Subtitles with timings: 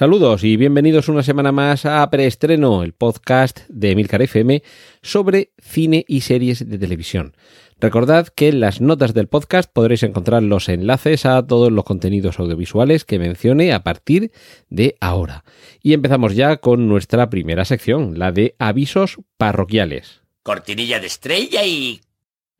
[0.00, 4.62] Saludos y bienvenidos una semana más a Preestreno, el podcast de Emilcar FM
[5.02, 7.36] sobre cine y series de televisión.
[7.78, 12.38] Recordad que en las notas del podcast podréis encontrar los enlaces a todos los contenidos
[12.38, 14.32] audiovisuales que mencione a partir
[14.70, 15.44] de ahora.
[15.82, 20.22] Y empezamos ya con nuestra primera sección, la de avisos parroquiales.
[20.42, 22.00] Cortinilla de estrella y...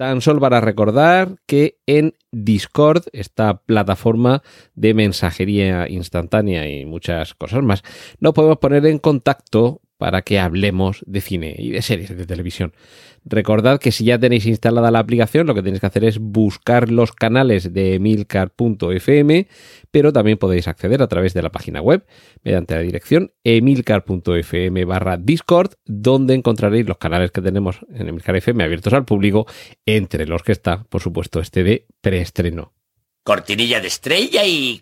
[0.00, 4.42] Tan solo para recordar que en Discord, esta plataforma
[4.74, 7.82] de mensajería instantánea y muchas cosas más,
[8.18, 12.72] nos podemos poner en contacto para que hablemos de cine y de series de televisión.
[13.26, 16.90] Recordad que si ya tenéis instalada la aplicación, lo que tenéis que hacer es buscar
[16.90, 19.46] los canales de emilcar.fm,
[19.90, 22.06] pero también podéis acceder a través de la página web
[22.42, 28.64] mediante la dirección emilcar.fm barra Discord, donde encontraréis los canales que tenemos en Emilcar FM
[28.64, 29.46] abiertos al público,
[29.84, 32.72] entre los que está, por supuesto, este de preestreno.
[33.22, 34.80] Cortinilla de estrella y...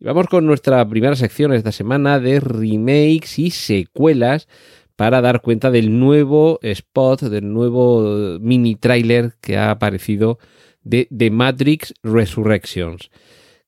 [0.00, 4.46] Y vamos con nuestra primera sección esta semana de remakes y secuelas
[4.94, 10.38] para dar cuenta del nuevo spot, del nuevo mini trailer que ha aparecido
[10.82, 13.10] de The Matrix Resurrections.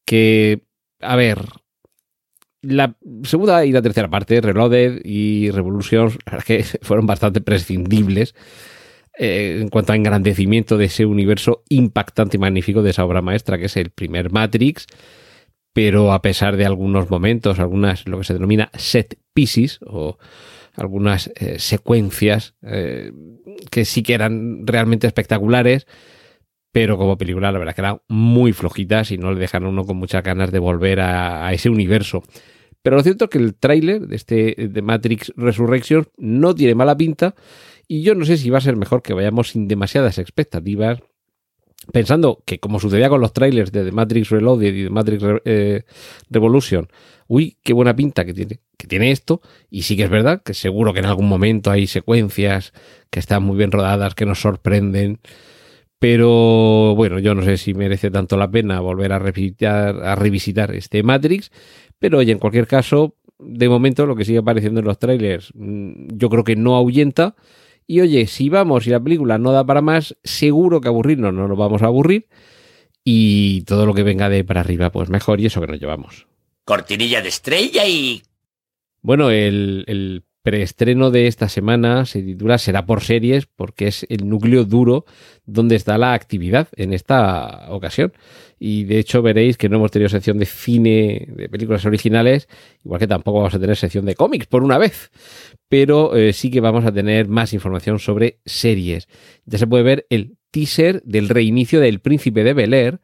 [0.04, 0.62] Que,
[1.00, 1.40] a ver,
[2.62, 8.36] la segunda y la tercera parte, Reloaded y Revolutions, que fueron bastante prescindibles
[9.18, 13.58] eh, en cuanto a engrandecimiento de ese universo impactante y magnífico de esa obra maestra,
[13.58, 14.86] que es el primer Matrix
[15.72, 20.18] pero a pesar de algunos momentos, algunas lo que se denomina set pieces o
[20.74, 23.12] algunas eh, secuencias eh,
[23.70, 25.86] que sí que eran realmente espectaculares,
[26.72, 29.84] pero como película la verdad que eran muy flojitas y no le dejan a uno
[29.84, 32.22] con muchas ganas de volver a, ese universo.
[32.82, 36.96] Pero lo cierto es que el tráiler de este de Matrix Resurrection no tiene mala
[36.96, 37.34] pinta
[37.86, 41.00] y yo no sé si va a ser mejor que vayamos sin demasiadas expectativas
[41.92, 45.82] pensando que como sucedía con los trailers de The Matrix Reloaded y The Matrix eh,
[46.28, 46.88] Revolution,
[47.26, 50.54] uy, qué buena pinta que tiene, que tiene esto, y sí que es verdad que
[50.54, 52.72] seguro que en algún momento hay secuencias
[53.10, 55.20] que están muy bien rodadas, que nos sorprenden,
[55.98, 60.74] pero bueno, yo no sé si merece tanto la pena volver a revisitar, a revisitar
[60.74, 61.50] este Matrix,
[61.98, 66.16] pero oye, en cualquier caso, de momento lo que sigue apareciendo en los trailers, mm,
[66.16, 67.36] yo creo que no ahuyenta,
[67.86, 71.48] y oye, si vamos y la película no da para más, seguro que aburrirnos no
[71.48, 72.28] nos vamos a aburrir.
[73.02, 75.40] Y todo lo que venga de para arriba, pues mejor.
[75.40, 76.26] Y eso que nos llevamos.
[76.64, 78.22] Cortinilla de estrella y...
[79.02, 84.28] Bueno, el, el preestreno de esta semana se titula Será por series porque es el
[84.28, 85.04] núcleo duro
[85.44, 88.12] donde está la actividad en esta ocasión.
[88.58, 92.48] Y de hecho veréis que no hemos tenido sección de cine, de películas originales,
[92.84, 95.10] igual que tampoco vamos a tener sección de cómics por una vez.
[95.68, 99.08] Pero eh, sí que vamos a tener más información sobre series.
[99.44, 103.00] Ya se puede ver el teaser del reinicio del Príncipe de Bel Air.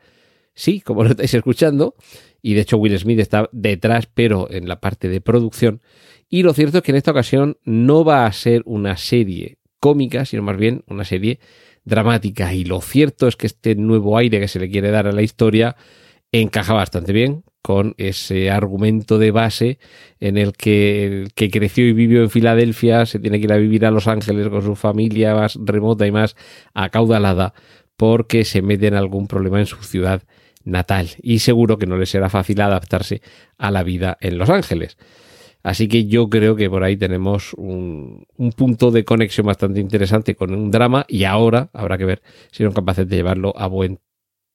[0.54, 1.94] Sí, como lo estáis escuchando.
[2.42, 5.80] Y de hecho Will Smith está detrás, pero en la parte de producción.
[6.28, 10.25] Y lo cierto es que en esta ocasión no va a ser una serie cómica,
[10.25, 11.38] sino más bien una serie
[11.84, 12.53] dramática.
[12.53, 15.22] Y lo cierto es que este nuevo aire que se le quiere dar a la
[15.22, 15.76] historia
[16.32, 19.78] encaja bastante bien con ese argumento de base
[20.20, 23.56] en el que el que creció y vivió en Filadelfia se tiene que ir a
[23.56, 26.36] vivir a Los Ángeles con su familia más remota y más
[26.75, 27.54] acaudalada
[27.97, 30.22] porque se mete en algún problema en su ciudad
[30.65, 33.22] natal y seguro que no le será fácil adaptarse
[33.59, 34.97] a la vida en Los Ángeles.
[35.66, 38.25] Así que yo creo que por ahí tenemos un,
[38.56, 42.22] punto de conexión bastante interesante con un drama y ahora habrá que ver
[42.53, 43.99] si son capaces de llevarlo a buen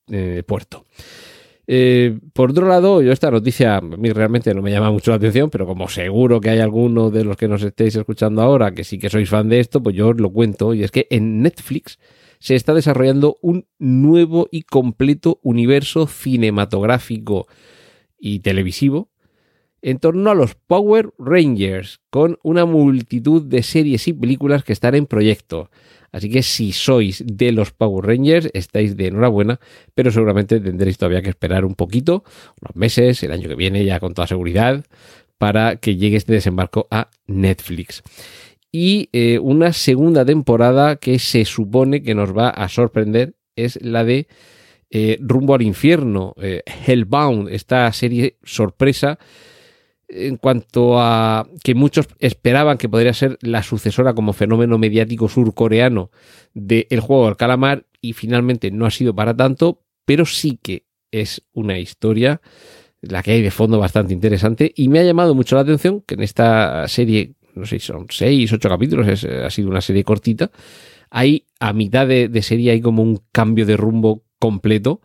[0.10, 0.86] eh, puerto.
[1.68, 5.18] Eh, por otro lado, yo esta noticia a mí realmente no me llama mucho la
[5.18, 8.86] atención, pero como seguro que hay alguno de los que nos estéis escuchando ahora que
[8.86, 10.74] sí que sois fan de esto, pues yo os lo cuento.
[10.74, 12.00] Y es que en Netflix
[12.40, 17.48] se está desarrollando un nuevo y completo universo cinematográfico
[18.18, 19.12] y televisivo
[19.82, 24.96] en torno a los Power Rangers, con una multitud de series y películas que están
[24.96, 25.70] en proyecto.
[26.12, 29.60] Así que si sois de los Power Rangers, estáis de enhorabuena,
[29.96, 32.24] pero seguramente tendréis todavía que esperar un poquito,
[32.62, 34.84] unos meses, el año que viene ya con toda seguridad,
[35.38, 38.04] para que llegue este desembarco a Netflix.
[38.72, 44.04] Y eh, una segunda temporada que se supone que nos va a sorprender es la
[44.04, 44.28] de
[44.90, 49.18] eh, Rumbo al Infierno, eh, Hellbound, esta serie sorpresa
[50.12, 56.12] en cuanto a que muchos esperaban que podría ser la sucesora como fenómeno mediático surcoreano
[56.54, 61.44] del juego del calamar y finalmente no ha sido para tanto, pero sí que es
[61.54, 62.42] una historia
[63.02, 66.16] la que hay de fondo bastante interesante y me ha llamado mucho la atención que
[66.16, 70.52] en esta serie, no sé, son seis, ocho capítulos, es, ha sido una serie cortita,
[71.10, 75.02] hay a mitad de, de serie hay como un cambio de rumbo completo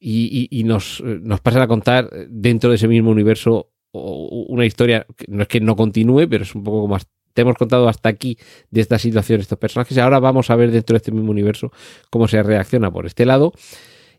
[0.00, 5.06] y, y, y nos, nos pasan a contar dentro de ese mismo universo una historia,
[5.28, 6.98] no es que no continúe, pero es un poco como
[7.32, 8.36] te hemos contado hasta aquí
[8.70, 11.70] de esta situación, estos personajes, ahora vamos a ver dentro de este mismo universo
[12.10, 13.52] cómo se reacciona por este lado,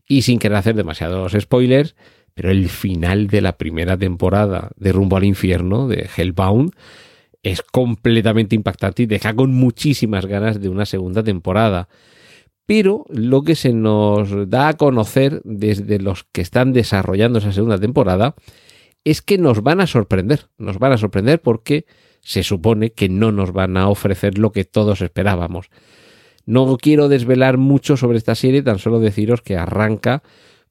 [0.08, 1.96] y sin querer hacer demasiados spoilers,
[2.34, 6.72] pero el final de la primera temporada de Rumbo al Infierno, de Hellbound,
[7.44, 11.90] es completamente impactante y deja con muchísimas ganas de una segunda temporada.
[12.66, 17.80] Pero lo que se nos da a conocer desde los que están desarrollando esa segunda
[17.80, 18.36] temporada
[19.10, 21.86] es que nos van a sorprender, nos van a sorprender porque
[22.22, 25.70] se supone que no nos van a ofrecer lo que todos esperábamos.
[26.46, 30.24] No quiero desvelar mucho sobre esta serie, tan solo deciros que arranca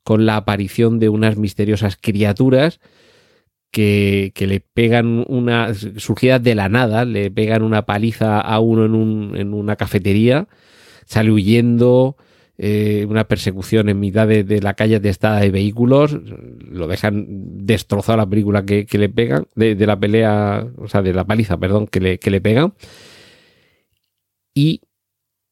[0.02, 2.80] con la aparición de unas misteriosas criaturas
[3.70, 8.84] que, que le pegan una, surgida de la nada, le pegan una paliza a uno
[8.84, 10.48] en, un, en una cafetería,
[11.06, 12.16] sale huyendo,
[12.60, 16.18] eh, una persecución en mitad de, la calle atestada de vehículos,
[16.68, 17.24] lo dejan
[17.64, 21.24] destrozado la película que, que le pegan, de, de, la pelea, o sea, de la
[21.24, 22.74] paliza, perdón, que le, que le pegan.
[24.54, 24.82] Y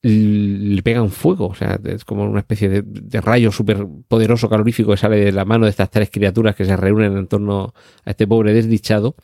[0.02, 4.90] le pegan fuego, o sea, es como una especie de, de rayo súper poderoso calorífico
[4.90, 7.72] que sale de la mano de estas tres criaturas que se reúnen en torno
[8.04, 9.14] a este pobre desdichado.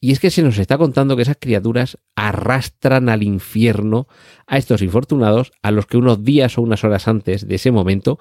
[0.00, 4.06] Y es que se nos está contando que esas criaturas arrastran al infierno
[4.46, 8.18] a estos infortunados a los que unos días o unas horas antes de ese momento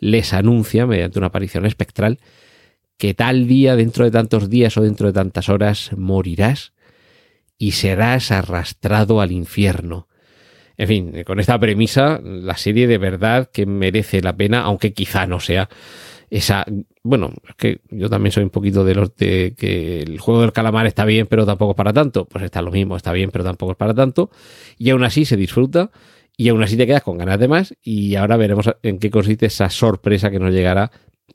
[0.00, 2.18] les anuncia, mediante una aparición espectral,
[2.98, 6.72] que tal día, dentro de tantos días o dentro de tantas horas, morirás
[7.58, 10.08] y serás arrastrado al infierno.
[10.76, 15.26] En fin, con esta premisa, la serie de verdad que merece la pena, aunque quizá
[15.26, 15.68] no sea
[16.30, 16.64] esa.
[17.02, 20.52] Bueno, es que yo también soy un poquito de los de que el juego del
[20.52, 22.26] calamar está bien, pero tampoco es para tanto.
[22.26, 24.30] Pues está lo mismo, está bien, pero tampoco es para tanto.
[24.78, 25.90] Y aún así se disfruta
[26.36, 27.74] y aún así te quedas con ganas de más.
[27.82, 30.90] Y ahora veremos en qué consiste esa sorpresa que nos llegará,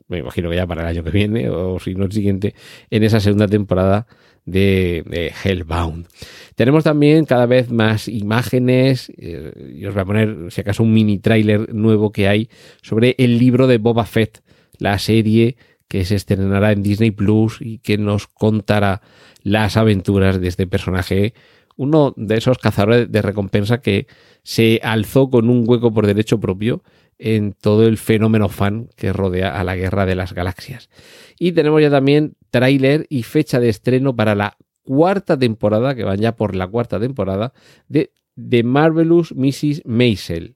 [0.07, 2.56] me imagino que ya para el año que viene o si no el siguiente,
[2.89, 4.07] en esa segunda temporada
[4.45, 6.07] de, Hellbound.
[6.56, 10.94] Tenemos también cada vez más imágenes, eh, y os voy a poner si acaso un
[10.94, 12.50] mini tráiler nuevo que hay
[12.81, 14.41] sobre el libro de Boba Fett,
[14.80, 19.02] la serie que se estrenará en Disney Plus y que nos contará
[19.44, 21.34] las aventuras de este personaje,
[21.76, 24.08] uno de esos cazadores de recompensa que
[24.44, 26.84] se alzó con un hueco por derecho propio
[27.18, 30.90] en todo el fenómeno fan que rodea a la Guerra de las Galaxias.
[31.38, 36.20] Y tenemos ya también tráiler y fecha de estreno para la cuarta temporada, que van
[36.20, 37.54] ya por la cuarta temporada,
[37.88, 39.84] de The Marvelous Mrs.
[39.86, 40.56] Maisel.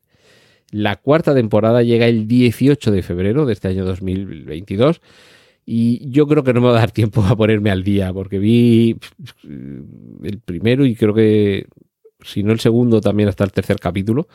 [0.73, 5.01] La cuarta temporada llega el 18 de febrero de este año 2022
[5.67, 8.39] y yo creo que no me va a dar tiempo a ponerme al día porque
[8.39, 8.97] vi
[9.43, 11.67] el primero y creo que
[12.23, 14.27] si no el segundo también hasta el tercer capítulo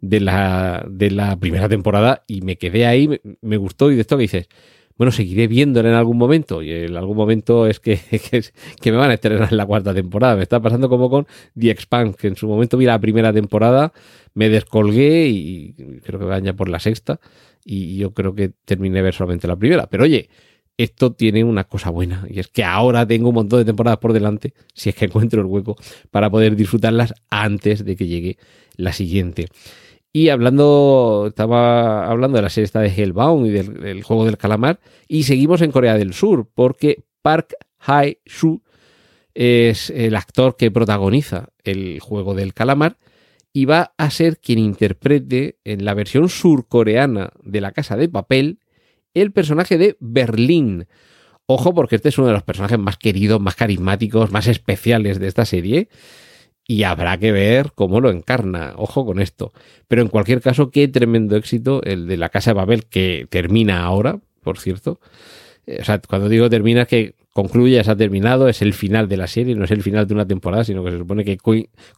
[0.00, 4.00] de la, de la primera temporada y me quedé ahí, me, me gustó y de
[4.00, 4.48] esto que dices,
[4.96, 6.62] bueno, seguiré viéndolo en algún momento.
[6.62, 7.98] Y en algún momento es que,
[8.80, 10.36] que, me van a estrenar en la cuarta temporada.
[10.36, 11.26] Me está pasando como con
[11.58, 13.92] The Expanse, que en su momento vi la primera temporada,
[14.34, 17.20] me descolgué y creo que van ya por la sexta.
[17.64, 19.86] Y yo creo que terminé ver solamente la primera.
[19.86, 20.28] Pero oye,
[20.76, 24.12] esto tiene una cosa buena y es que ahora tengo un montón de temporadas por
[24.12, 25.76] delante, si es que encuentro el hueco,
[26.10, 28.38] para poder disfrutarlas antes de que llegue
[28.76, 29.46] la siguiente.
[30.16, 34.38] Y hablando, estaba hablando de la serie esta de Hellbound y del, del, juego del
[34.38, 34.78] calamar.
[35.08, 38.62] Y seguimos en Corea del Sur, porque Park Hae-soo
[39.34, 42.96] es el actor que protagoniza el juego del calamar
[43.52, 48.60] y va a ser quien interprete en la versión surcoreana de La Casa de Papel
[49.14, 50.86] el personaje de Berlín.
[51.46, 55.26] Ojo, porque este es uno de los personajes más queridos, más carismáticos, más especiales de
[55.26, 55.88] esta serie
[56.66, 58.74] y habrá que ver cómo lo encarna.
[58.76, 59.52] Ojo con esto.
[59.88, 63.84] Pero en cualquier caso, qué tremendo éxito el de la Casa de Babel, que termina
[63.84, 65.00] ahora, por cierto.
[65.66, 69.16] O sea, cuando digo termina es que concluye, se ha terminado, es el final de
[69.16, 71.36] la serie, no es el final de una temporada, sino que se supone que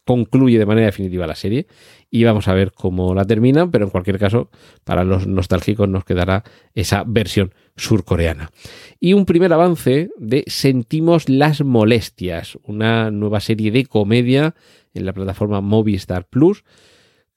[0.04, 1.66] concluye de manera definitiva la serie.
[2.10, 4.48] Y vamos a ver cómo la terminan, pero en cualquier caso,
[4.82, 6.42] para los nostálgicos nos quedará
[6.74, 8.50] esa versión surcoreana.
[8.98, 14.54] Y un primer avance de Sentimos las molestias, una nueva serie de comedia
[14.94, 16.64] en la plataforma Movistar Plus,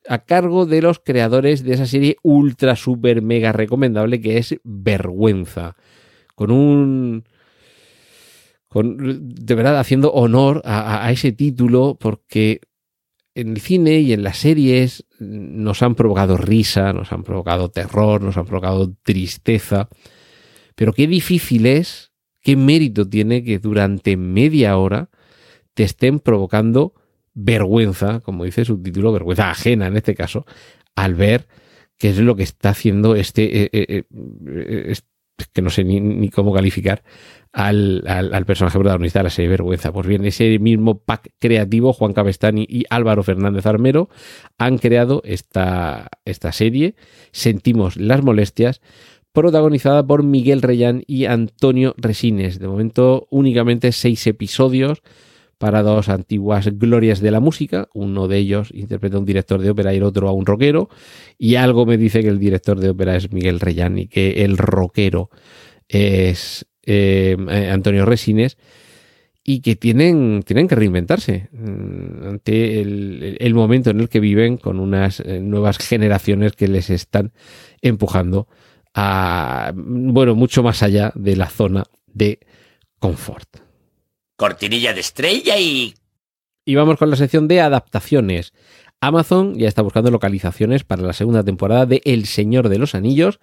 [0.07, 5.75] a cargo de los creadores de esa serie ultra super mega recomendable que es Vergüenza,
[6.35, 7.25] con un
[8.69, 12.61] con, de verdad haciendo honor a, ese título porque
[13.33, 18.21] en el cine y en las series nos han provocado risa, nos han provocado terror,
[18.21, 19.89] nos han provocado tristeza.
[20.75, 22.11] Pero qué difícil es,
[22.41, 25.09] qué mérito tiene que durante media hora
[25.73, 26.93] te estén provocando
[27.33, 30.45] vergüenza, como dice su título, vergüenza ajena en este caso,
[30.95, 31.47] al ver
[31.97, 34.03] qué es lo que está haciendo este, eh, eh,
[34.47, 34.93] eh,
[35.47, 37.03] que no sé ni, cómo calificar,
[37.51, 39.91] al, personaje protagonista de la serie Vergüenza.
[39.91, 44.09] Pues bien, ese mismo pack creativo, Juan Cabestani y Álvaro Fernández Armero,
[44.57, 46.95] han creado esta, esta serie,
[47.31, 48.81] Sentimos las molestias,
[49.31, 52.59] protagonizada por Miguel Reyán y Antonio Resines.
[52.59, 55.01] De momento únicamente seis episodios
[55.59, 57.89] para dos antiguas glorias de la música.
[57.93, 60.89] Uno de ellos interpreta a un director de ópera y el otro a un rockero.
[61.37, 64.57] Y algo me dice que el director de ópera es Miguel Reyán y que el
[64.57, 65.29] rockero
[65.87, 67.35] es eh,
[67.71, 68.57] Antonio Resines
[69.43, 74.79] y que tienen, tienen que reinventarse mm, ante el, momento en el que viven con
[74.79, 77.33] unas eh, nuevas generaciones que les están
[77.81, 78.47] empujando
[78.93, 82.39] a, bueno, mucho más allá de la zona de
[82.99, 83.68] confort
[84.39, 85.93] cortinilla de estrella y...
[86.65, 88.53] Y vamos con la sección de adaptaciones.
[89.01, 93.39] Amazon ya está buscando localizaciones para la segunda temporada de El Señor de los Anillos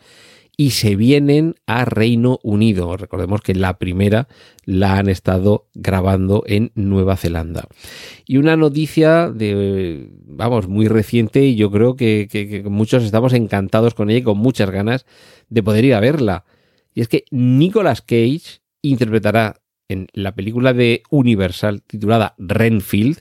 [0.56, 2.96] y se vienen a Reino Unido.
[2.96, 4.26] Recordemos que la primera
[4.64, 7.68] la han estado grabando en Nueva Zelanda.
[8.24, 14.08] Y una noticia de, vamos, muy reciente y yo creo que, muchos estamos encantados con
[14.08, 15.04] ella y con muchas ganas
[15.50, 16.44] de poder ir a verla.
[16.94, 23.20] Y es que Nicolas Cage interpretará en la película de Universal titulada Renfield,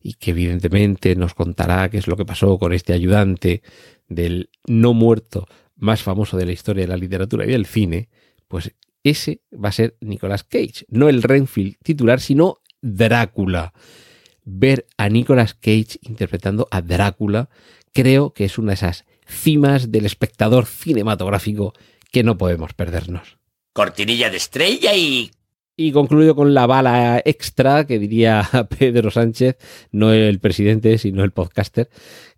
[0.00, 3.62] y que evidentemente nos contará qué es lo que pasó con este ayudante
[4.08, 8.08] del no muerto más famoso de la historia de la literatura y del cine,
[8.46, 8.72] pues
[9.02, 13.72] ese va a ser Nicolas Cage, no el Renfield titular, sino Drácula.
[14.44, 17.48] Ver a Nicolas Cage interpretando a Drácula
[17.92, 21.72] creo que es una de esas cimas del espectador cinematográfico
[22.12, 23.38] que no podemos perdernos.
[23.72, 25.30] Cortinilla de estrella y
[25.76, 29.56] y concluyo con la bala extra que diría Pedro Sánchez,
[29.92, 31.90] no el presidente, sino el podcaster,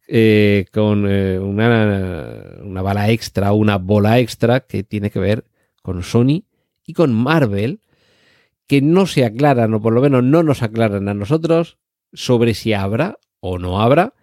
[0.08, 5.44] eh, con eh, una, una, bala extra, una bola extra que tiene que ver
[5.82, 6.44] con Sony
[6.84, 7.80] y con Marvel,
[8.66, 11.78] que no se aclaran, o por lo menos no nos aclaran a nosotros,
[12.12, 14.14] sobre si habrá o no habrá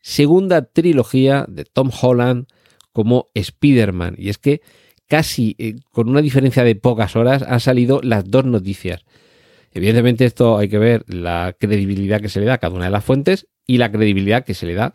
[0.00, 2.46] segunda trilogía de Tom Holland
[2.92, 4.14] como Spider-Man.
[4.18, 4.62] Y es que
[5.08, 9.04] casi eh, con una diferencia de pocas horas han salido las dos noticias.
[9.72, 12.90] Evidentemente esto hay que ver la credibilidad que se le da a cada una de
[12.90, 14.92] las fuentes y la credibilidad que se le da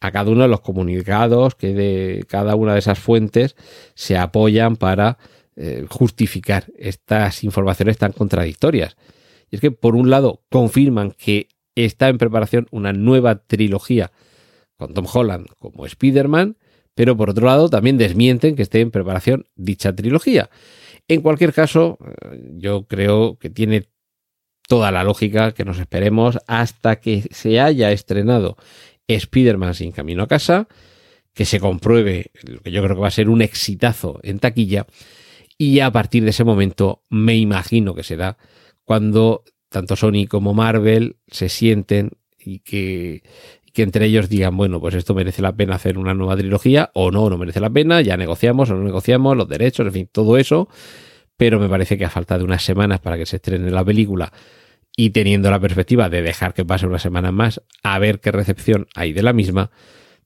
[0.00, 3.56] a cada uno de los comunicados que de cada una de esas fuentes
[3.94, 5.18] se apoyan para
[5.56, 8.96] eh, justificar estas informaciones tan contradictorias.
[9.50, 14.12] Y es que por un lado confirman que está en preparación una nueva trilogía
[14.76, 16.56] con Tom Holland como Spider-Man
[16.94, 20.50] pero por otro lado también desmienten que esté en preparación dicha trilogía.
[21.08, 23.88] En cualquier caso, eh, yo creo que tiene
[24.66, 28.56] toda la lógica que nos esperemos hasta que se haya estrenado
[29.06, 30.68] Spider-Man sin camino a casa,
[31.34, 34.86] que se compruebe lo que yo creo que va a ser un exitazo en taquilla,
[35.58, 38.38] y a partir de ese momento me imagino que será
[38.84, 43.22] cuando tanto Sony como Marvel se sienten y que,
[43.74, 47.10] que entre ellos digan, bueno, pues esto merece la pena hacer una nueva trilogía o
[47.10, 50.38] no, no merece la pena, ya negociamos o no negociamos los derechos, en fin, todo
[50.38, 50.68] eso,
[51.36, 54.32] pero me parece que a falta de unas semanas para que se estrene la película
[54.96, 58.86] y teniendo la perspectiva de dejar que pase una semana más a ver qué recepción
[58.94, 59.72] hay de la misma,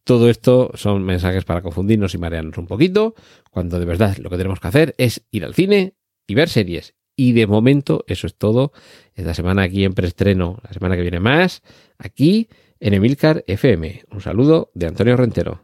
[0.05, 3.14] todo esto son mensajes para confundirnos y marearnos un poquito,
[3.50, 5.95] cuando de verdad lo que tenemos que hacer es ir al cine
[6.26, 6.95] y ver series.
[7.17, 8.73] Y de momento eso es todo.
[9.14, 11.62] Esta semana aquí en preestreno, la semana que viene más,
[11.99, 12.49] aquí
[12.80, 14.04] en Emilcar FM.
[14.11, 15.62] Un saludo de Antonio Rentero.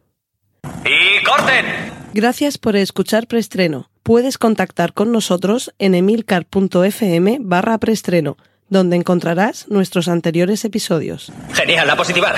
[0.84, 1.64] ¡Y corten!
[2.12, 3.90] Gracias por escuchar Preestreno.
[4.02, 8.36] Puedes contactar con nosotros en emilcar.fm barra preestreno,
[8.68, 11.32] donde encontrarás nuestros anteriores episodios.
[11.52, 12.34] Genial, la positiva.